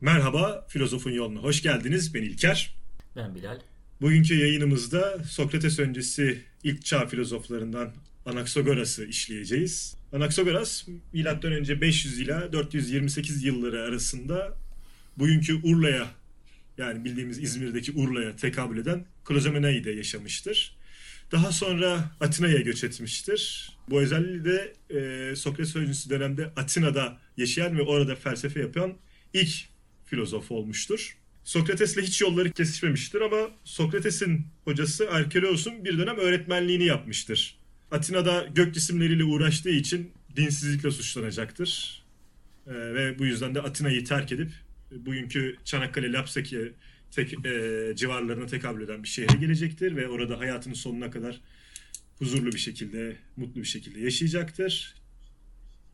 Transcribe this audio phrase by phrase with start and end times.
[0.00, 2.14] Merhaba, Filozofun Yoluna hoş geldiniz.
[2.14, 2.74] Ben İlker.
[3.16, 3.58] Ben Bilal.
[4.00, 7.92] Bugünkü yayınımızda Sokrates öncesi ilk çağ filozoflarından
[8.26, 9.96] Anaxagoras'ı işleyeceğiz.
[10.12, 11.80] Anaxagoras M.Ö.
[11.80, 14.54] 500 ila 428 yılları arasında
[15.18, 16.06] bugünkü Urla'ya
[16.78, 20.76] yani bildiğimiz İzmir'deki Urla'ya tekabül eden Klozomenai'de yaşamıştır.
[21.32, 23.72] Daha sonra Atina'ya göç etmiştir.
[23.90, 28.94] Bu özelliği de e, Sokrates öncesi dönemde Atina'da yaşayan ve orada felsefe yapan
[29.32, 29.75] ilk
[30.06, 31.16] filozof olmuştur.
[31.44, 37.58] Sokrates'le hiç yolları kesişmemiştir ama Sokrates'in hocası Arkeleos'un bir dönem öğretmenliğini yapmıştır.
[37.90, 42.02] Atina'da gök cisimleriyle uğraştığı için dinsizlikle suçlanacaktır.
[42.66, 44.50] Ee, ve bu yüzden de Atina'yı terk edip
[44.90, 46.72] bugünkü Çanakkale Lapseki
[47.10, 51.40] tek, e, civarlarına tekabül eden bir şehre gelecektir ve orada hayatının sonuna kadar
[52.18, 54.94] huzurlu bir şekilde, mutlu bir şekilde yaşayacaktır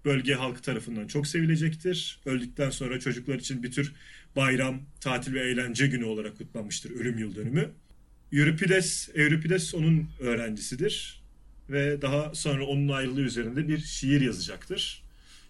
[0.05, 2.21] bölge halkı tarafından çok sevilecektir.
[2.27, 3.93] Öldükten sonra çocuklar için bir tür
[4.37, 7.71] bayram, tatil ve eğlence günü olarak kutlanmıştır ölüm yıl dönümü.
[8.33, 11.23] Euripides, Euripides onun öğrencisidir
[11.71, 15.03] ve daha sonra onun ayrılığı üzerinde bir şiir yazacaktır.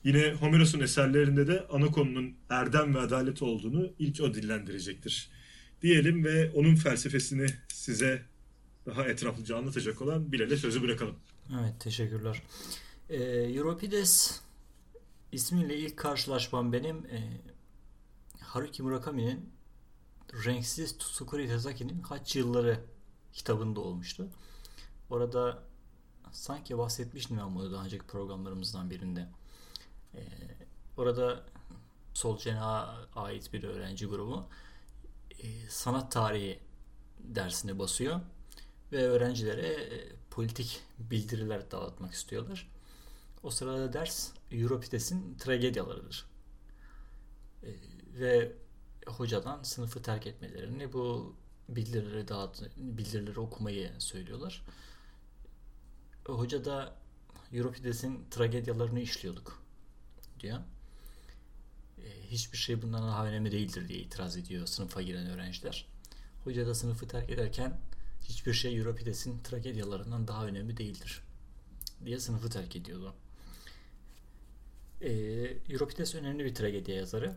[0.05, 5.29] Yine Homeros'un eserlerinde de ana konunun erdem ve adalet olduğunu ilk o dillendirecektir.
[5.83, 8.23] Diyelim ve onun felsefesini size
[8.87, 11.17] daha etraflıca anlatacak olan Bilal'e sözü bırakalım.
[11.61, 12.43] Evet teşekkürler.
[13.13, 13.19] Ee,
[13.57, 14.41] Euripides
[15.33, 17.41] ismiyle ilk karşılaşmam benim e,
[18.41, 19.53] Haruki Murakami'nin
[20.45, 22.81] Renksiz Tsukuri Tezaki'nin Haç Yılları
[23.33, 24.29] kitabında olmuştu.
[25.11, 25.63] Orada
[26.31, 29.29] sanki bahsetmiştim ben bunu daha önceki programlarımızdan birinde.
[30.15, 30.21] Ee,
[30.97, 31.45] orada
[32.15, 34.45] sol cenaha ait bir öğrenci grubu
[35.31, 36.59] e, sanat tarihi
[37.19, 38.21] dersini basıyor
[38.93, 42.73] ve öğrencilere e, politik bildiriler dağıtmak istiyorlar.
[43.43, 46.27] O sırada ders Euripides'in tragedyalarıdır.
[47.63, 47.69] E,
[48.21, 48.53] ve
[49.07, 51.37] hocadan sınıfı terk etmelerini bu
[51.69, 54.63] bildirileri dağıt bildirileri okumayı söylüyorlar.
[56.27, 56.97] Hoca da
[57.53, 59.63] Euripides'in tragedyalarını işliyorduk
[60.41, 60.59] diyor.
[62.05, 65.87] E, hiçbir şey bundan daha önemli değildir diye itiraz ediyor sınıfa giren öğrenciler.
[66.45, 67.81] Hoca da sınıfı terk ederken
[68.23, 71.23] hiçbir şey Euripides'in tragedyalarından daha önemli değildir
[72.05, 73.15] diye sınıfı terk ediyordu.
[75.03, 75.11] E,
[75.71, 77.37] Euripides önemli bir tragedya yazarı.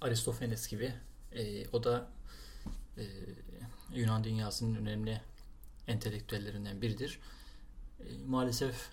[0.00, 0.94] Aristofanes gibi.
[1.32, 2.08] E, o da
[2.98, 3.04] e,
[3.94, 5.20] Yunan dünyasının önemli
[5.86, 7.18] entelektüellerinden biridir.
[8.00, 8.88] E, maalesef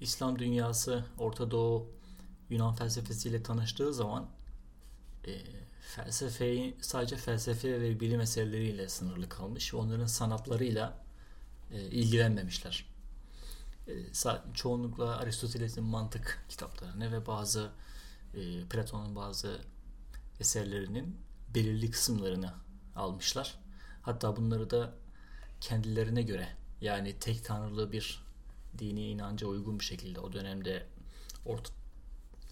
[0.00, 1.86] İslam dünyası Orta Doğu
[2.50, 4.28] Yunan felsefesiyle tanıştığı zaman
[5.26, 5.32] e,
[5.80, 9.74] felsefeyi sadece felsefe ve bilim eserleriyle sınırlı kalmış.
[9.74, 10.98] Onların sanatlarıyla
[11.72, 12.89] e, ilgilenmemişler.
[13.90, 17.70] E, çoğunlukla Aristoteles'in mantık kitaplarını ve bazı
[18.34, 19.60] e, Platon'un bazı
[20.40, 21.16] eserlerinin
[21.54, 22.54] belirli kısımlarını
[22.96, 23.58] almışlar.
[24.02, 24.94] Hatta bunları da
[25.60, 26.48] kendilerine göre
[26.80, 28.24] yani tek tanrılı bir
[28.78, 30.86] dini inanca uygun bir şekilde o dönemde
[31.46, 31.72] Orta,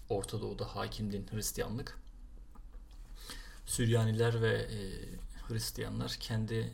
[0.09, 1.99] Orta Doğu'da hakimdin Hristiyanlık.
[3.65, 4.77] Süryaniler ve e,
[5.47, 6.73] Hristiyanlar kendi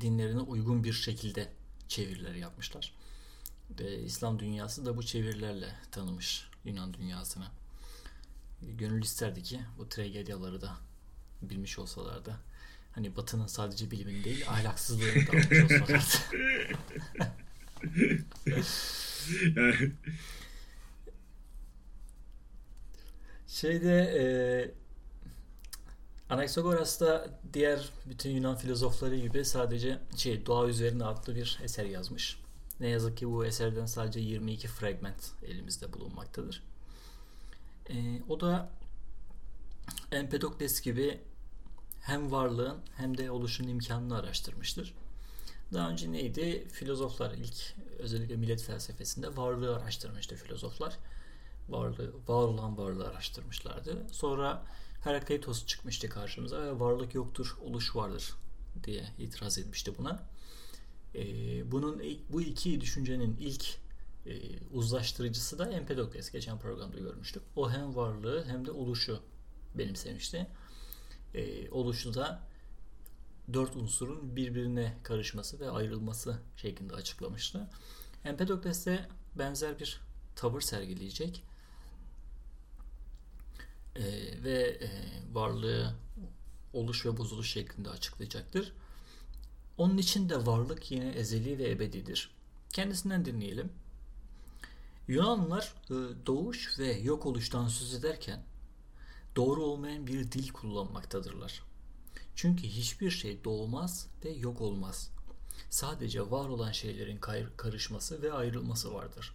[0.00, 1.52] dinlerine uygun bir şekilde
[1.88, 2.97] çeviriler yapmışlar.
[3.80, 7.44] Ve İslam dünyası da bu çevirilerle tanımış Yunan dünyasını.
[8.62, 10.76] Gönül isterdi ki bu tragedyaları da
[11.42, 12.36] bilmiş olsalardı.
[12.94, 16.04] Hani Batı'nın sadece bilimini değil ahlaksızlığını da almış olsalardı.
[23.48, 24.24] Şeyde e,
[26.34, 32.40] Anaxagoras da diğer bütün Yunan filozofları gibi sadece şey doğa üzerine adlı bir eser yazmış.
[32.80, 36.62] Ne yazık ki bu eserden sadece 22 fragment elimizde bulunmaktadır.
[37.90, 38.70] E, o da
[40.12, 41.20] Empedokles gibi
[42.00, 44.94] hem varlığın hem de oluşun imkanını araştırmıştır.
[45.72, 46.68] Daha önce neydi?
[46.68, 50.98] Filozoflar ilk özellikle millet felsefesinde varlığı araştırmıştı filozoflar.
[51.68, 54.06] Varlığı, var olan varlığı araştırmışlardı.
[54.12, 54.62] Sonra
[55.04, 58.34] Herakleitos çıkmıştı karşımıza ve varlık yoktur, oluş vardır
[58.84, 60.22] diye itiraz etmişti buna.
[61.14, 63.64] E, bunun bu iki düşüncenin ilk
[64.26, 64.32] e,
[64.72, 66.30] uzlaştırıcısı da Empedokles.
[66.30, 67.42] Geçen programda görmüştük.
[67.56, 69.20] O hem varlığı hem de oluşu
[69.74, 70.46] benimsemişti.
[71.34, 72.42] E, oluşu da
[73.52, 77.70] dört unsurun birbirine karışması ve ayrılması şeklinde açıklamıştı.
[78.24, 79.08] Empedokles de
[79.38, 80.00] benzer bir
[80.36, 81.42] tavır sergileyecek
[83.96, 84.04] e,
[84.44, 84.90] ve e,
[85.32, 85.94] varlığı
[86.72, 88.72] oluş ve bozuluş şeklinde açıklayacaktır.
[89.78, 92.30] Onun için de varlık yine ezeli ve ebedidir.
[92.72, 93.72] Kendisinden dinleyelim.
[95.08, 95.94] Yunanlılar e,
[96.26, 98.42] doğuş ve yok oluştan söz ederken
[99.36, 101.62] doğru olmayan bir dil kullanmaktadırlar.
[102.34, 105.10] Çünkü hiçbir şey doğmaz ve yok olmaz.
[105.70, 107.20] Sadece var olan şeylerin
[107.56, 109.34] karışması ve ayrılması vardır.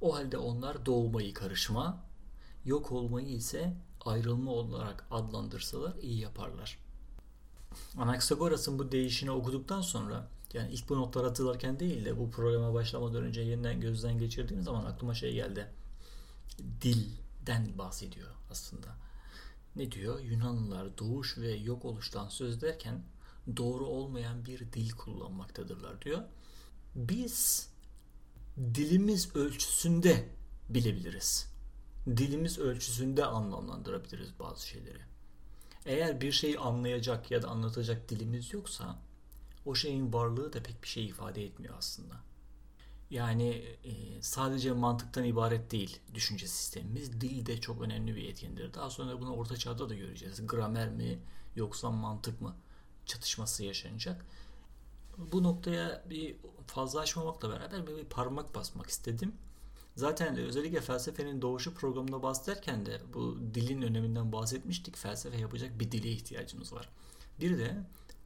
[0.00, 2.04] O halde onlar doğmayı karışma,
[2.64, 6.85] yok olmayı ise ayrılma olarak adlandırsalar iyi yaparlar.
[7.96, 13.22] Anaxagoras'ın bu değişini okuduktan sonra yani ilk bu notlar atılırken değil de bu programa başlamadan
[13.22, 15.70] önce yeniden gözden geçirdiğim zaman aklıma şey geldi.
[16.82, 18.88] Dilden bahsediyor aslında.
[19.76, 20.20] Ne diyor?
[20.20, 23.02] Yunanlılar doğuş ve yok oluştan söz derken
[23.56, 26.22] doğru olmayan bir dil kullanmaktadırlar diyor.
[26.94, 27.68] Biz
[28.74, 30.28] dilimiz ölçüsünde
[30.68, 31.52] bilebiliriz.
[32.06, 35.00] Dilimiz ölçüsünde anlamlandırabiliriz bazı şeyleri.
[35.86, 38.98] Eğer bir şeyi anlayacak ya da anlatacak dilimiz yoksa
[39.64, 42.14] o şeyin varlığı da pek bir şey ifade etmiyor aslında.
[43.10, 43.48] Yani
[43.84, 47.20] e, sadece mantıktan ibaret değil düşünce sistemimiz.
[47.20, 48.74] Dil de çok önemli bir etkendir.
[48.74, 50.46] Daha sonra bunu orta çağda da göreceğiz.
[50.46, 51.18] Gramer mi
[51.56, 52.56] yoksa mantık mı
[53.06, 54.26] çatışması yaşanacak.
[55.18, 56.36] Bu noktaya bir
[56.66, 59.34] fazla açmamakla beraber bir parmak basmak istedim.
[59.96, 64.96] Zaten özellikle felsefenin doğuşu programında bahsederken de bu dilin öneminden bahsetmiştik.
[64.96, 66.88] Felsefe yapacak bir dile ihtiyacımız var.
[67.40, 67.76] Bir de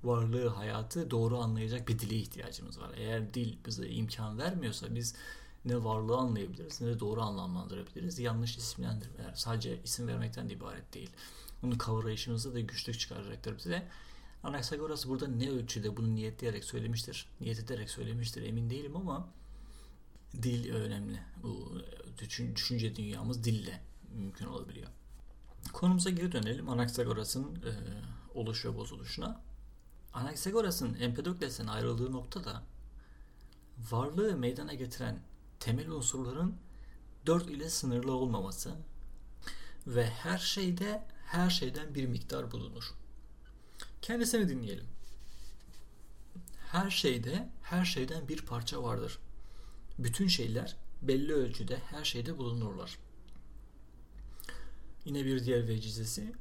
[0.04, 2.90] varlığı, hayatı doğru anlayacak bir dile ihtiyacımız var.
[2.96, 5.14] Eğer dil bize imkan vermiyorsa biz
[5.64, 8.18] ne varlığı anlayabiliriz ne de doğru anlamlandırabiliriz.
[8.18, 11.10] Yanlış isimlendirmeler sadece isim vermekten de ibaret değil.
[11.62, 13.88] Bunu kavrayışımızda da güçlük çıkaracaktır bize.
[14.42, 19.28] Anaxagoras burada ne ölçüde bunu niyetleyerek söylemiştir, niyet ederek söylemiştir emin değilim ama
[20.42, 21.20] dil önemli.
[21.42, 21.82] Bu
[22.56, 23.80] düşünce dünyamız dille
[24.14, 24.88] mümkün olabiliyor.
[25.72, 26.68] Konumuza geri dönelim.
[26.68, 27.72] Anaxagoras'ın e,
[28.34, 29.42] oluş ve bozuluşuna.
[30.14, 32.62] Anaxagoras'ın Empedokles'ten ayrıldığı noktada
[33.90, 35.18] varlığı meydana getiren
[35.60, 36.56] temel unsurların
[37.26, 38.74] dört ile sınırlı olmaması
[39.86, 42.94] ve her şeyde her şeyden bir miktar bulunur.
[44.02, 44.86] Kendisini dinleyelim.
[46.72, 49.18] Her şeyde her şeyden bir parça vardır.
[50.00, 52.98] Bütün şeyler belli ölçüde her şeyde bulunurlar.
[55.04, 56.32] Yine bir diğer vecizesi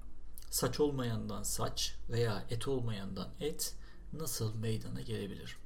[0.50, 3.74] saç olmayandan saç veya et olmayandan et
[4.14, 5.58] nasıl meydana gelebilir?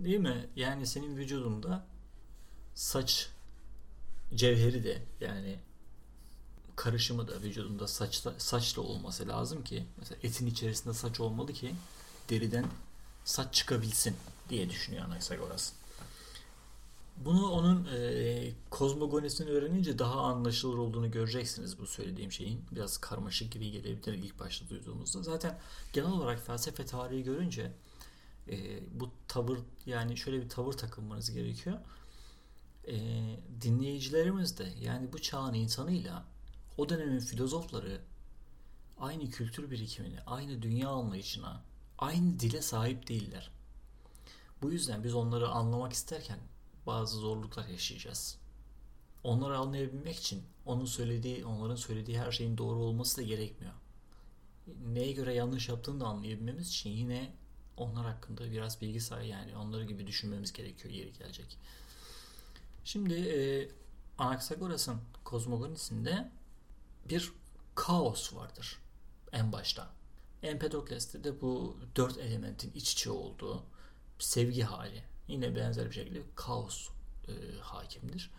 [0.00, 0.48] Değil mi?
[0.56, 1.86] Yani senin vücudunda
[2.74, 3.28] saç
[4.34, 5.58] cevheri de yani
[6.76, 11.74] karışımı da vücudunda saçla, saçla olması lazım ki mesela etin içerisinde saç olmalı ki
[12.30, 12.66] deriden
[13.24, 14.16] saç çıkabilsin
[14.48, 15.72] diye düşünüyor Anaxagoras.
[17.16, 22.60] Bunu onun e, kozmogonisini öğrenince daha anlaşılır olduğunu göreceksiniz bu söylediğim şeyin.
[22.72, 25.22] Biraz karmaşık gibi gelebilir ilk başta duyduğumuzda.
[25.22, 25.58] Zaten
[25.92, 27.72] genel olarak felsefe tarihi görünce
[28.48, 31.78] e, bu tavır yani şöyle bir tavır takınmanız gerekiyor.
[32.88, 32.96] E,
[33.62, 36.24] dinleyicilerimiz de yani bu çağın insanıyla
[36.78, 38.00] o dönemin filozofları
[39.00, 41.62] aynı kültür birikimine, aynı dünya anlayışına,
[41.98, 43.50] aynı dile sahip değiller.
[44.62, 46.38] Bu yüzden biz onları anlamak isterken
[46.86, 48.38] bazı zorluklar yaşayacağız.
[49.24, 53.72] Onları anlayabilmek için onun söylediği, onların söylediği her şeyin doğru olması da gerekmiyor.
[54.86, 57.32] Neye göre yanlış yaptığını da anlayabilmemiz için yine
[57.76, 61.58] onlar hakkında biraz bilgi sahibi yani onları gibi düşünmemiz gerekiyor yeri gelecek.
[62.84, 63.68] Şimdi e,
[64.18, 66.30] Anaxagoras'ın kozmogonisinde
[67.08, 67.32] bir
[67.74, 68.78] kaos vardır
[69.32, 69.90] en başta.
[70.42, 73.62] Empedokles'te de bu dört elementin iç içe olduğu
[74.18, 75.02] sevgi hali.
[75.28, 76.88] Yine benzer bir şekilde kaos
[77.28, 78.30] e, hakimdir.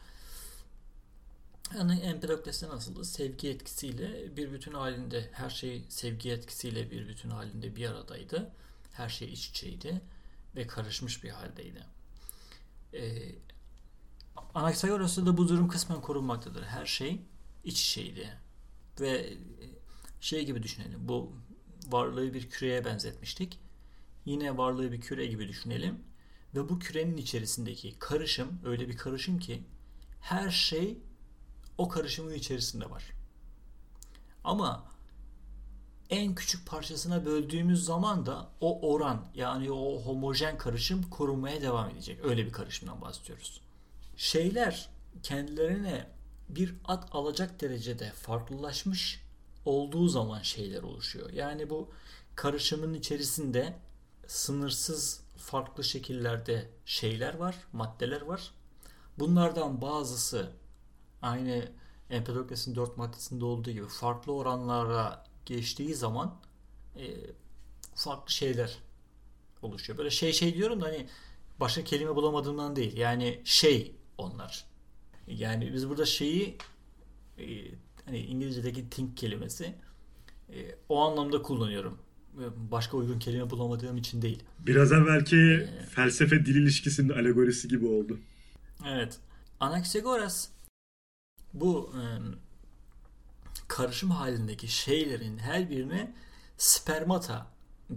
[1.75, 3.05] Yani Empedokles'te nasıldı?
[3.05, 8.51] Sevgi etkisiyle bir bütün halinde her şey sevgi etkisiyle bir bütün halinde bir aradaydı.
[8.93, 10.01] Her şey iç içeydi
[10.55, 11.84] ve karışmış bir haldeydi.
[12.93, 13.36] Ee,
[14.53, 16.63] Anaxagoras'ta da bu durum kısmen korunmaktadır.
[16.63, 17.22] Her şey
[17.63, 18.38] iç içeydi.
[19.00, 19.38] Ve e,
[20.22, 21.07] şey gibi düşünelim.
[21.07, 21.34] Bu
[21.88, 23.60] varlığı bir küreye benzetmiştik.
[24.27, 26.00] Yine varlığı bir küre gibi düşünelim.
[26.55, 29.63] Ve bu kürenin içerisindeki karışım öyle bir karışım ki
[30.22, 30.98] her şey
[31.77, 33.03] o karışımın içerisinde var.
[34.43, 34.86] Ama
[36.10, 42.19] en küçük parçasına böldüğümüz zaman da o oran yani o homojen karışım korunmaya devam edecek.
[42.24, 43.62] Öyle bir karışımdan bahsediyoruz.
[44.17, 44.89] Şeyler
[45.24, 46.07] kendilerine
[46.50, 49.22] bir at alacak derecede farklılaşmış
[49.65, 51.34] olduğu zaman şeyler oluşuyor.
[51.34, 51.91] Yani bu
[52.36, 53.87] karışımın içerisinde
[54.27, 58.51] sınırsız farklı şekillerde şeyler var, maddeler var.
[59.19, 60.51] Bunlardan bazısı
[61.22, 61.72] aynı
[62.10, 66.39] Empedokles'in dört maddesinde olduğu gibi farklı oranlara geçtiği zaman
[66.96, 67.05] e,
[67.96, 68.77] farklı şeyler
[69.62, 69.98] oluşuyor.
[69.98, 71.07] Böyle şey şey diyorum da hani
[71.60, 72.98] başka kelime bulamadığımdan değil.
[72.98, 74.65] Yani şey onlar.
[75.27, 76.57] Yani biz burada şeyi
[77.39, 77.46] e,
[78.05, 79.75] hani İngilizce'deki think kelimesi
[80.53, 82.00] e, o anlamda kullanıyorum.
[82.72, 84.44] Başka uygun kelime bulamadığım için değil.
[84.60, 88.20] Biraz evvelki felsefe dil ilişkisinin alegorisi gibi oldu.
[88.88, 89.20] Evet.
[89.60, 90.50] Anaxagoras
[91.53, 92.03] bu e,
[93.67, 96.13] karışım halindeki şeylerin her birine
[96.58, 97.48] spermata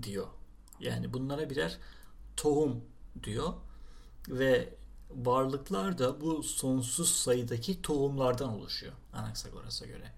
[0.03, 0.27] diyor.
[0.81, 1.79] Yani bunlara birer
[2.37, 2.85] tohum
[3.25, 3.53] diyor
[4.29, 4.75] ve
[5.11, 10.13] varlıklar da bu sonsuz sayıdaki tohumlardan oluşuyor Anaxagoras'a göre.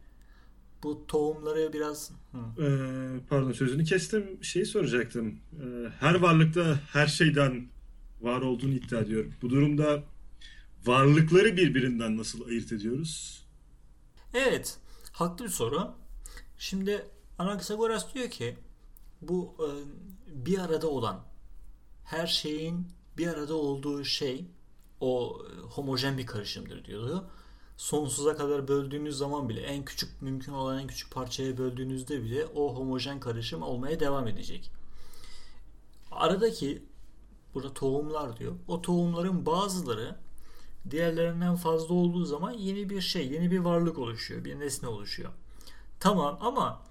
[0.83, 4.45] Bu tohumları biraz hı, Ee, pardon sözünü kestim.
[4.45, 5.41] Şeyi soracaktım.
[5.53, 7.69] Ee, her varlıkta her şeyden
[8.21, 9.25] var olduğunu iddia ediyor.
[9.43, 10.05] Bu durumda
[10.87, 13.45] varlıkları birbirinden nasıl ayırt ediyoruz?
[14.35, 14.79] Evet,
[15.13, 15.95] haklı bir soru.
[16.59, 17.07] Şimdi
[17.39, 18.57] Anaxagoras diyor ki
[19.21, 19.69] bu e,
[20.47, 21.25] bir arada olan
[22.05, 24.47] her şeyin bir arada olduğu şey
[25.01, 27.31] o e, homojen bir karışımdır diyordu.
[27.77, 32.77] Sonsuza kadar böldüğünüz zaman bile en küçük mümkün olan en küçük parçaya böldüğünüzde bile o
[32.77, 34.71] homojen karışım olmaya devam edecek.
[36.11, 36.83] Aradaki
[37.55, 38.55] burada tohumlar diyor.
[38.69, 40.17] O tohumların bazıları
[40.91, 45.31] diğerlerinden fazla olduğu zaman yeni bir şey, yeni bir varlık oluşuyor, bir nesne oluşuyor.
[46.01, 46.83] Tamam ama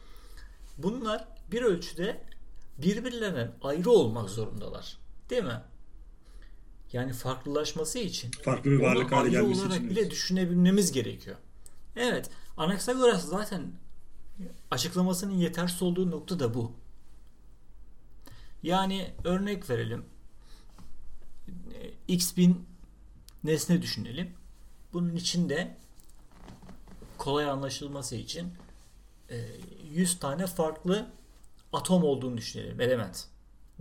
[0.78, 2.24] bunlar bir ölçüde
[2.78, 4.98] birbirlerinden ayrı olmak zorundalar.
[5.30, 5.62] Değil mi?
[6.94, 9.90] Yani farklılaşması için Farklı bir varlık hale gelmesi olarak için.
[9.90, 11.36] bile düşünebilmemiz gerekiyor.
[11.96, 13.72] Evet, Anaxagoras zaten
[14.72, 16.72] açıklamasının yetersiz olduğu nokta da bu.
[18.64, 20.06] Yani örnek verelim.
[21.48, 22.66] E, X bin
[23.44, 24.34] nesne düşünelim.
[24.94, 25.78] Bunun içinde
[27.18, 28.54] kolay anlaşılması için
[29.30, 29.48] e,
[29.92, 31.12] 100 tane farklı
[31.74, 33.26] atom olduğunu düşünelim, element.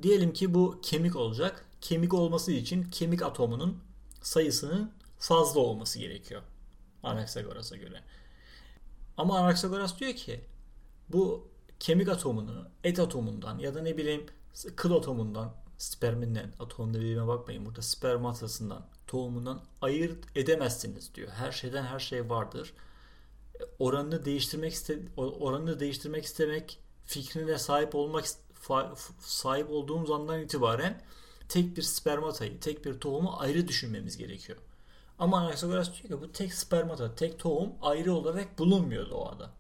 [0.03, 1.67] Diyelim ki bu kemik olacak.
[1.81, 3.79] Kemik olması için kemik atomunun
[4.23, 6.43] sayısının fazla olması gerekiyor.
[7.03, 8.03] Anaxagoras'a göre.
[9.17, 10.41] Ama Anaxagoras diyor ki
[11.09, 11.49] bu
[11.81, 14.27] kemik atomunu et atomundan ya da ne bileyim
[14.77, 21.29] kıl atomundan sperminden atom dediğime bakmayın burada spermatasından tohumundan ayırt edemezsiniz diyor.
[21.29, 22.73] Her şeyden her şey vardır.
[23.79, 28.25] Oranını değiştirmek iste oranını değiştirmek istemek fikrine sahip olmak
[29.21, 31.03] sahip olduğumuz andan itibaren
[31.51, 34.59] tek bir spermatayı, tek bir tohumu ayrı düşünmemiz gerekiyor.
[35.19, 39.51] Ama Anaxagoras diyor ki bu tek spermata, tek tohum ayrı olarak bulunmuyor doğada.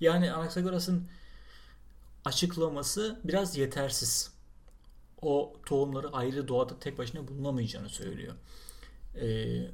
[0.00, 1.08] Yani Anaxagoras'ın
[2.24, 4.32] açıklaması biraz yetersiz.
[5.22, 8.34] O tohumları ayrı doğada tek başına bulunamayacağını söylüyor.
[9.20, 9.70] Ee,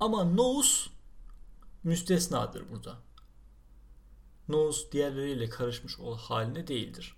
[0.00, 0.88] ama nous
[1.84, 2.96] müstesnadır burada.
[4.48, 7.16] Nous diğerleriyle karışmış ol haline değildir.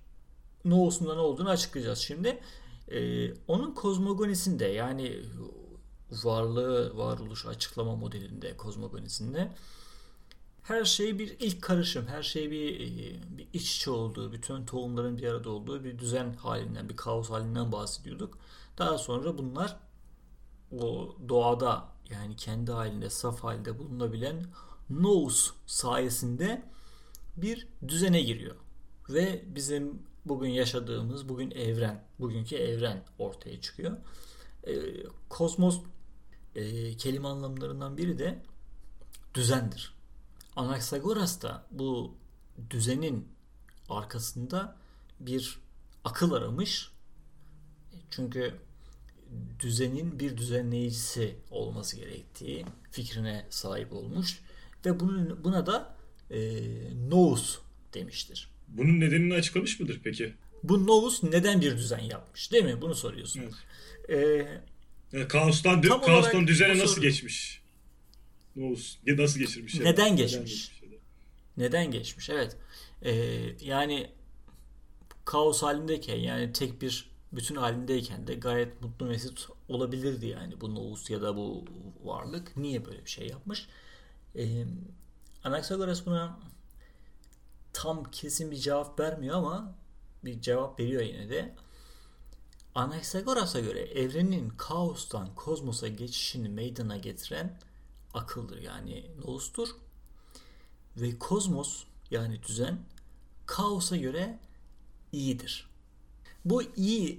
[0.65, 2.41] Nous'un da ne olduğunu açıklayacağız şimdi.
[2.91, 5.23] Ee, onun kozmogonisinde yani
[6.11, 9.53] varlığı varoluş açıklama modelinde kozmogonisinde
[10.63, 12.79] her şey bir ilk karışım, her şey bir,
[13.39, 17.73] bir iç içe olduğu, bütün tohumların bir arada olduğu bir düzen halinden, bir kaos halinden
[17.73, 18.39] bahsediyorduk.
[18.79, 19.77] Daha sonra bunlar
[20.81, 24.47] o doğada yani kendi halinde, saf halde bulunabilen
[24.91, 26.63] nous sayesinde
[27.37, 28.57] bir düzene giriyor.
[29.09, 33.97] Ve bizim bugün yaşadığımız, bugün evren, bugünkü evren ortaya çıkıyor.
[34.67, 34.73] Ee,
[35.29, 35.81] kosmos
[36.55, 38.43] e, kelime anlamlarından biri de
[39.35, 39.95] düzendir.
[40.57, 42.15] Anaxagoras da bu
[42.71, 43.29] düzenin
[43.89, 44.77] arkasında
[45.21, 45.59] bir
[46.05, 46.91] akıl aramış.
[48.11, 48.55] Çünkü
[49.61, 54.43] düzenin bir düzenleyicisi olması gerektiği fikrine sahip olmuş
[54.87, 55.97] ve bunun buna da
[56.31, 56.41] e,
[57.11, 57.59] nous
[57.95, 58.51] demiştir.
[58.71, 60.35] Bunun nedenini açıklamış mıdır peki?
[60.63, 62.81] Bu nous neden bir düzen yapmış değil mi?
[62.81, 63.41] Bunu soruyorsun.
[63.41, 63.55] Evet.
[64.09, 64.61] Ee,
[65.13, 67.63] Yani kaostan, Tam kaostan düzene nasıl soru- geçmiş?
[68.57, 69.75] Nous nasıl geçirmiş?
[69.75, 69.85] yani?
[69.85, 70.83] Neden geçmiş?
[70.83, 70.95] ya da?
[71.57, 72.31] Neden geçmiş?
[72.31, 72.57] Evet.
[73.03, 73.13] Ee,
[73.61, 74.11] yani
[75.25, 81.11] kaos halindeyken yani tek bir bütün halindeyken de gayet mutlu mesut olabilirdi yani bu Novus
[81.11, 81.65] ya da bu
[82.05, 82.57] varlık.
[82.57, 83.67] Niye böyle bir şey yapmış?
[84.37, 84.65] Ee,
[85.45, 86.39] Anaxagoras buna
[87.73, 89.75] tam kesin bir cevap vermiyor ama
[90.25, 91.55] bir cevap veriyor yine de.
[92.75, 97.61] Anaxagoras'a göre evrenin kaostan kozmosa geçişini meydana getiren
[98.15, 99.69] akıldır yani Nous'tur.
[100.97, 102.79] Ve kozmos yani düzen
[103.47, 104.39] kaosa göre
[105.13, 105.71] iyidir.
[106.45, 107.19] Bu iyi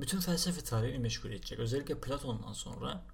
[0.00, 1.58] bütün felsefe tarihini meşgul edecek.
[1.58, 3.04] Özellikle Platon'dan sonra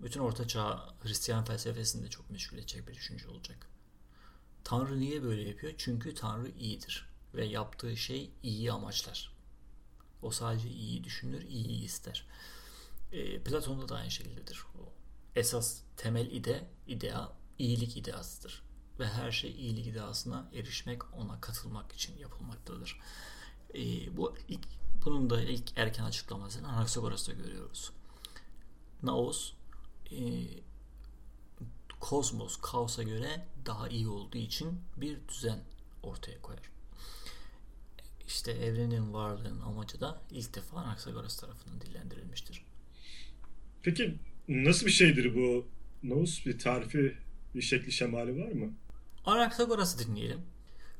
[0.00, 3.73] bütün Orta Çağ Hristiyan felsefesini de çok meşgul edecek bir düşünce olacak.
[4.64, 5.74] Tanrı niye böyle yapıyor?
[5.78, 9.34] Çünkü Tanrı iyidir ve yaptığı şey iyi amaçlar.
[10.22, 12.26] O sadece iyi düşünür, iyi ister.
[13.12, 14.64] E, Platon'da da aynı şekildedir.
[14.78, 14.92] O
[15.36, 18.62] esas temel ide, idea, iyilik ideasıdır.
[19.00, 23.00] ve her şey iyilik iddiasına erişmek, ona katılmak için yapılmaktadır.
[23.74, 24.66] E, bu ilk,
[25.04, 27.92] bunun da ilk erken açıklamasını Anaxagoras'ta görüyoruz.
[29.02, 29.52] Naos
[30.10, 30.16] e,
[32.04, 35.58] kozmos, kaosa göre daha iyi olduğu için bir düzen
[36.02, 36.70] ortaya koyar.
[38.26, 42.64] İşte evrenin varlığının amacı da ilk defa Anaxagoras tarafından dillendirilmiştir.
[43.82, 44.18] Peki
[44.48, 45.66] nasıl bir şeydir bu
[46.02, 46.46] Naus?
[46.46, 47.16] Bir tarifi,
[47.54, 48.72] bir şekli şemali var mı?
[49.24, 50.40] Anaxagoras'ı dinleyelim.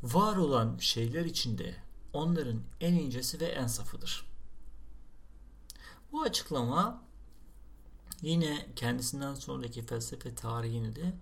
[0.03, 1.75] Var olan şeyler içinde
[2.13, 4.27] onların en incesi ve en safıdır.
[6.13, 7.04] Bu açıklama
[8.25, 11.15] yine kendisinden sonraki felsefe tarihini de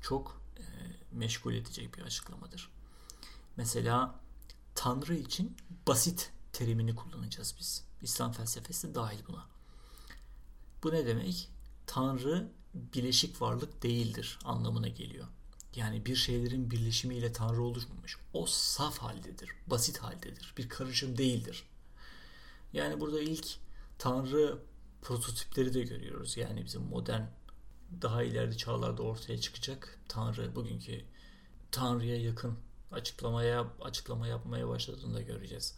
[0.00, 0.62] çok e,
[1.12, 2.70] meşgul edecek bir açıklamadır.
[3.56, 4.20] Mesela
[4.74, 7.84] Tanrı için basit terimini kullanacağız biz.
[8.02, 9.46] İslam felsefesi dahil buna.
[10.82, 11.48] Bu ne demek?
[11.86, 15.26] Tanrı bileşik varlık değildir anlamına geliyor.
[15.76, 18.16] Yani bir şeylerin birleşimiyle Tanrı oluşmamış.
[18.32, 20.54] O saf haldedir, basit haldedir.
[20.56, 21.68] Bir karışım değildir.
[22.72, 23.46] Yani burada ilk
[23.98, 24.58] Tanrı
[25.02, 26.36] prototipleri de görüyoruz.
[26.36, 27.22] Yani bizim modern
[28.02, 31.04] daha ileride çağlarda ortaya çıkacak Tanrı bugünkü
[31.70, 32.58] Tanrı'ya yakın
[32.92, 35.74] açıklamaya açıklama yapmaya başladığını da göreceğiz.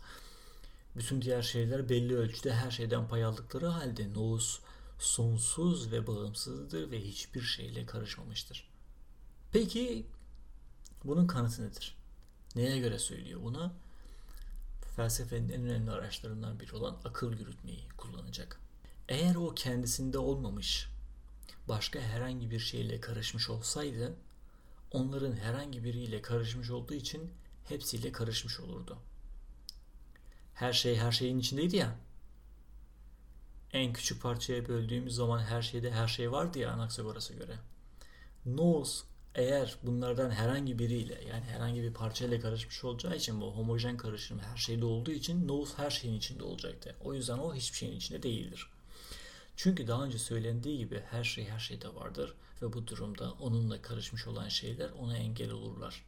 [0.97, 4.61] Bütün diğer şeyler belli ölçüde her şeyden pay aldıkları halde Noos
[4.99, 8.69] sonsuz ve bağımsızdır ve hiçbir şeyle karışmamıştır.
[9.52, 10.07] Peki
[11.05, 11.97] bunun kanıtı nedir?
[12.57, 13.73] Neye göre söylüyor bunu?
[14.97, 18.62] Felsefenin en önemli araçlarından biri olan akıl yürütmeyi kullanacak.
[19.12, 20.88] Eğer o kendisinde olmamış,
[21.69, 24.14] başka herhangi bir şeyle karışmış olsaydı,
[24.90, 27.30] onların herhangi biriyle karışmış olduğu için
[27.69, 28.99] hepsiyle karışmış olurdu.
[30.54, 31.97] Her şey her şeyin içindeydi ya.
[33.73, 37.56] En küçük parçaya böldüğümüz zaman her şeyde her şey vardı ya Anaxagoras'a göre.
[38.47, 44.39] Nous eğer bunlardan herhangi biriyle yani herhangi bir parçayla karışmış olacağı için bu homojen karışım
[44.39, 46.97] her şeyde olduğu için nous her şeyin içinde olacaktı.
[47.00, 48.73] O yüzden o hiçbir şeyin içinde değildir.
[49.62, 54.26] Çünkü daha önce söylendiği gibi her şey her şeyde vardır ve bu durumda onunla karışmış
[54.26, 56.04] olan şeyler ona engel olurlar.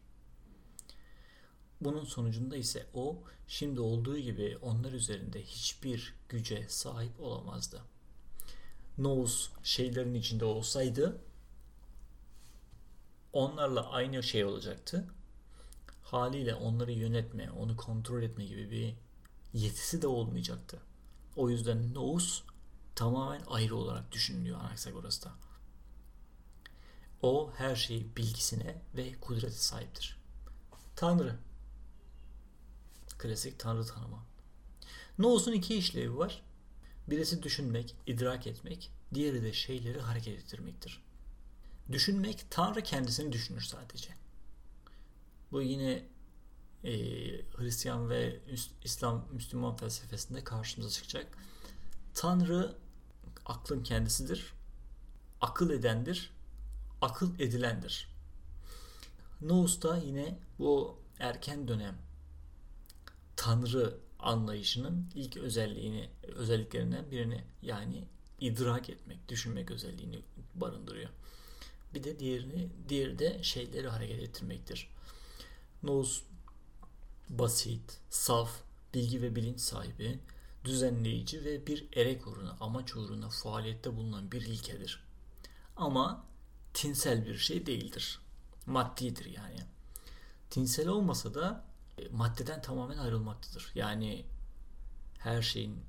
[1.81, 7.83] Bunun sonucunda ise o şimdi olduğu gibi onlar üzerinde hiçbir güce sahip olamazdı.
[8.99, 11.21] Nous şeylerin içinde olsaydı
[13.33, 15.07] onlarla aynı şey olacaktı.
[16.03, 18.95] Haliyle onları yönetme, onu kontrol etme gibi bir
[19.61, 20.79] yetisi de olmayacaktı.
[21.37, 22.43] O yüzden Nous
[22.95, 25.35] tamamen ayrı olarak düşünülüyor Anaxagoras'ta.
[27.23, 30.19] O her şeyi bilgisine ve kudrete sahiptir.
[30.97, 31.39] Tanrı.
[33.19, 34.23] Klasik Tanrı tanımı.
[35.19, 36.43] Noos'un iki işlevi var.
[37.09, 41.03] Birisi düşünmek, idrak etmek, diğeri de şeyleri hareket ettirmektir.
[41.93, 44.11] Düşünmek, Tanrı kendisini düşünür sadece.
[45.53, 46.05] Bu yine
[46.85, 46.93] e,
[47.57, 48.41] Hristiyan ve
[48.85, 51.39] İslam Müslüman felsefesinde karşımıza çıkacak.
[52.15, 52.77] Tanrı
[53.47, 54.53] aklın kendisidir.
[55.41, 56.31] Akıl edendir.
[57.01, 58.09] Akıl edilendir.
[59.41, 61.97] Nous da yine bu erken dönem
[63.37, 68.05] Tanrı anlayışının ilk özelliğini, özelliklerinden birini yani
[68.41, 70.21] idrak etmek, düşünmek özelliğini
[70.55, 71.11] barındırıyor.
[71.95, 74.91] Bir de diğerini, diğeri de şeyleri hareket ettirmektir.
[75.83, 76.23] Nous
[77.29, 78.51] basit, saf,
[78.95, 80.19] bilgi ve bilinç sahibi,
[80.65, 85.05] düzenleyici ve bir erek uğruna, amaç uğruna faaliyette bulunan bir ilkedir.
[85.77, 86.25] Ama
[86.75, 88.21] tinsel bir şey değildir.
[88.67, 89.61] Maddidir yani.
[90.51, 91.65] Tinsel olmasa da
[91.99, 93.73] e, maddeden tamamen ayrılmaktadır.
[93.75, 94.25] Yani
[95.19, 95.81] her şeyin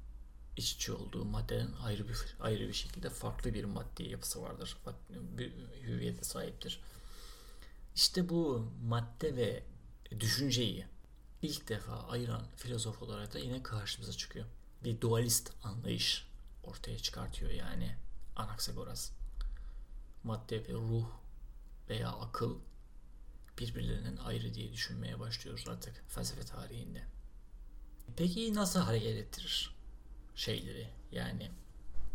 [0.58, 4.78] iç içe olduğu maddeden ayrı bir ayrı bir şekilde farklı bir maddi yapısı vardır.
[5.10, 6.80] Bir hüviyete sahiptir.
[7.96, 9.64] İşte bu madde ve
[10.20, 10.86] düşünceyi
[11.42, 14.46] ilk defa ayıran filozof olarak da yine karşımıza çıkıyor.
[14.86, 16.28] Bir dualist anlayış
[16.64, 17.96] ortaya çıkartıyor yani
[18.36, 19.12] Anaxagoras.
[20.24, 21.06] Madde ve ruh
[21.90, 22.60] veya akıl
[23.60, 27.04] birbirlerinden ayrı diye düşünmeye başlıyoruz artık felsefe tarihinde.
[28.18, 29.76] Peki nasıl hareket ettirir
[30.36, 30.90] şeyleri?
[31.12, 31.52] Yani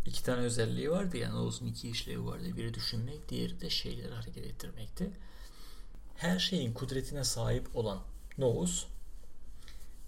[0.07, 2.57] iki tane özelliği vardı yani olsun iki işlevi vardı.
[2.57, 5.11] Biri düşünmek, diğeri de şeyleri hareket ettirmekti.
[6.17, 8.03] Her şeyin kudretine sahip olan
[8.39, 8.87] Nous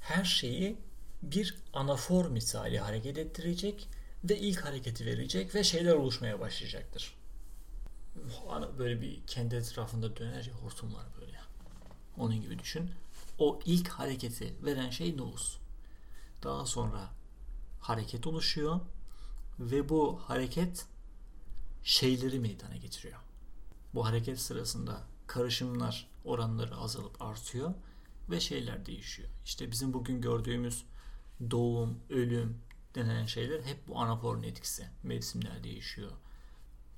[0.01, 0.79] her şeyi
[1.23, 3.89] bir anafor misali hareket ettirecek
[4.25, 7.15] ve ilk hareketi verecek ve şeyler oluşmaya başlayacaktır.
[8.79, 11.41] Böyle bir kendi etrafında döner ya hortumlar böyle.
[12.19, 12.91] Onun gibi düşün.
[13.39, 15.57] O ilk hareketi veren şey nous.
[16.43, 17.11] Daha sonra
[17.81, 18.81] hareket oluşuyor
[19.59, 20.87] ve bu hareket
[21.85, 23.19] şeyleri meydana getiriyor.
[23.95, 27.75] Bu hareket sırasında karışımlar oranları azalıp artıyor
[28.31, 29.29] ve şeyler değişiyor.
[29.45, 30.85] İşte bizim bugün gördüğümüz
[31.51, 32.59] doğum, ölüm
[32.95, 34.89] denen şeyler hep bu anaforun etkisi.
[35.03, 36.13] Mevsimler değişiyor.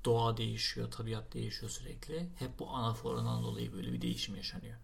[0.05, 2.29] Doğa değişiyor, tabiat değişiyor sürekli.
[2.35, 4.77] Hep bu anaforundan dolayı böyle bir değişim yaşanıyor.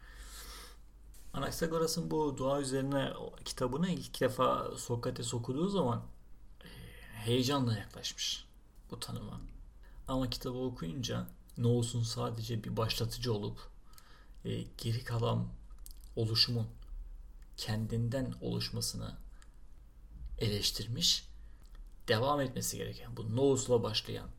[1.34, 3.13] Anaxagoras'ın bu doğa üzerine
[3.45, 6.04] kitabını ilk defa Sokrates okuduğu zaman
[6.63, 6.67] e,
[7.13, 8.45] heyecanla yaklaşmış
[8.91, 9.41] bu tanıma.
[10.08, 13.60] Ama kitabı okuyunca Noos'un sadece bir başlatıcı olup
[14.45, 15.47] e, geri kalan
[16.15, 16.67] oluşumun
[17.58, 19.17] kendinden oluşmasını
[20.42, 21.28] eleştirmiş.
[22.08, 24.30] Devam etmesi gereken bu Noos'la başlayan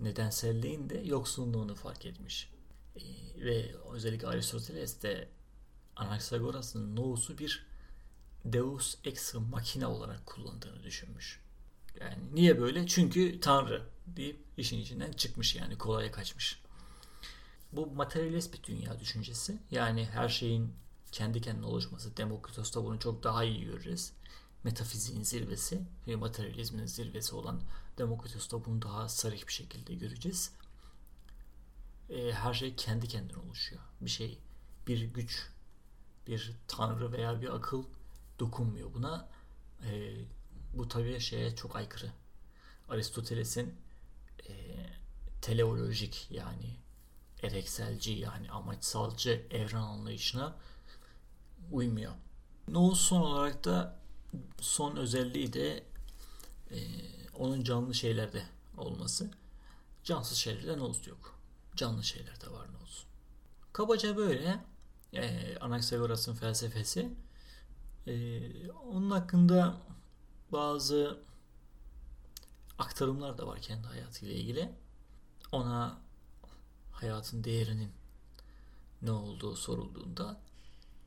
[0.00, 2.50] nedenselliğin de yoksunluğunu fark etmiş.
[2.96, 3.02] E,
[3.44, 5.28] ve özellikle Aristoteles de
[5.96, 7.66] Anaxagoras'ın Noos'u bir
[8.44, 11.40] Deus ex machina olarak kullandığını düşünmüş.
[12.00, 12.86] Yani niye böyle?
[12.86, 16.62] Çünkü Tanrı deyip işin içinden çıkmış yani kolaya kaçmış.
[17.72, 19.58] Bu materyalist bir dünya düşüncesi.
[19.70, 20.72] Yani her şeyin
[21.12, 22.16] kendi kendine oluşması.
[22.16, 24.12] Demokritos'ta bunu çok daha iyi görürüz.
[24.68, 27.60] Metafiziğin zirvesi ve materyalizmin zirvesi olan
[27.98, 30.52] Demokritos'ta bunu daha sarih bir şekilde göreceğiz.
[32.10, 33.82] E, her şey kendi kendine oluşuyor.
[34.00, 34.38] Bir şey,
[34.86, 35.50] bir güç,
[36.26, 37.84] bir tanrı veya bir akıl
[38.38, 39.28] dokunmuyor buna.
[39.84, 40.14] E,
[40.74, 42.12] bu tabii şeye çok aykırı.
[42.88, 43.74] Aristoteles'in
[44.48, 44.52] e,
[45.42, 46.76] teleolojik yani
[47.42, 50.56] erekselci yani amaçsalcı evren anlayışına
[51.70, 52.12] uymuyor.
[52.68, 53.98] Noğuz son olarak da
[54.60, 55.84] son özelliği de
[56.70, 56.78] e,
[57.34, 58.42] onun canlı şeylerde
[58.76, 59.30] olması.
[60.04, 61.38] Cansız şeylerde Noğuz yok.
[61.76, 63.06] Canlı şeylerde var Noğuz.
[63.72, 64.64] Kabaca böyle
[65.12, 67.10] e, Anaxagoras'ın felsefesi.
[68.06, 69.76] E, onun hakkında
[70.52, 71.18] bazı
[72.78, 74.70] aktarımlar da var kendi hayatıyla ilgili.
[75.52, 75.98] Ona
[76.92, 77.92] hayatın değerinin
[79.02, 80.40] ne olduğu sorulduğunda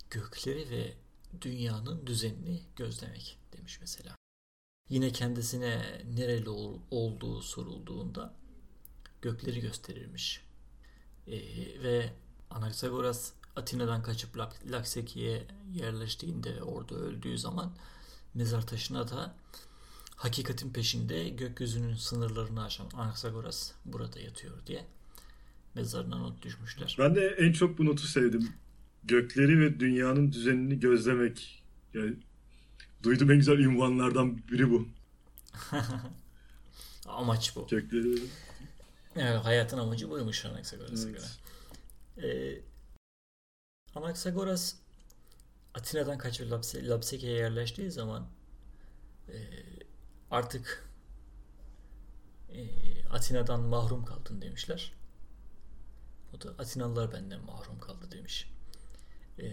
[0.10, 0.94] gökleri ve
[1.42, 4.16] dünyanın düzenini gözlemek demiş mesela.
[4.90, 8.34] Yine kendisine nereli ol, olduğu sorulduğunda
[9.22, 10.42] gökleri gösterirmiş.
[11.28, 11.38] Ee,
[11.84, 12.14] ve
[12.50, 14.38] Anaxagoras Atina'dan kaçıp
[14.72, 17.74] Lakseki'ye yerleştiğinde orada öldüğü zaman
[18.34, 19.36] mezar taşına da
[20.16, 24.86] hakikatin peşinde gökyüzünün sınırlarını aşan Anaxagoras burada yatıyor diye
[25.76, 26.96] mezarına not düşmüşler.
[27.00, 28.54] Ben de en çok bu notu sevdim.
[29.04, 31.64] Gökleri ve dünyanın düzenini gözlemek.
[31.94, 32.16] Yani
[33.04, 34.88] duydum en güzel ünvanlardan biri bu.
[37.08, 37.68] Amaç bu.
[37.68, 38.24] Gökleri.
[39.16, 41.20] Evet, hayatın amacı buymuş Anaxagoras'a evet.
[41.20, 42.28] göre.
[42.28, 42.62] Ee,
[43.96, 44.76] Anaxagoras
[45.74, 48.28] Atina'dan kaçıp Lapseki'ye yerleştiği zaman
[49.30, 49.36] e,
[50.32, 50.90] artık
[52.50, 52.68] e,
[53.10, 54.94] Atina'dan mahrum kaldın demişler.
[56.34, 58.52] O da Atinalılar benden mahrum kaldı demiş.
[59.42, 59.48] E,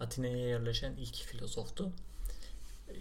[0.00, 1.92] Atina'ya yerleşen ilk filozoftu.
[2.88, 2.94] E,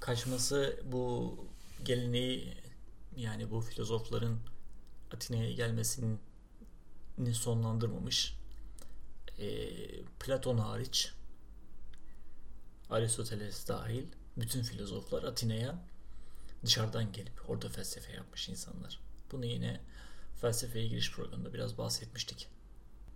[0.00, 1.36] kaçması bu
[1.84, 2.54] geleneği
[3.16, 4.38] yani bu filozofların
[5.14, 6.16] Atina'ya gelmesini
[7.32, 8.36] sonlandırmamış.
[9.38, 9.68] E,
[10.20, 11.12] Platon hariç
[12.90, 15.84] Aristoteles dahil bütün filozoflar Atina'ya
[16.64, 19.00] dışarıdan gelip orada felsefe yapmış insanlar.
[19.32, 19.80] Bunu yine
[20.40, 22.48] felsefeye giriş programında biraz bahsetmiştik.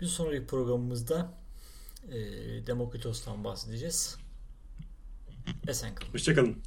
[0.00, 1.34] Bir sonraki programımızda
[2.12, 4.16] e, Demokritos'tan bahsedeceğiz.
[5.68, 6.12] Esen kalın.
[6.12, 6.62] Hoşçakalın.